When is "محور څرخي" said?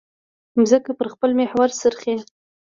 1.39-2.15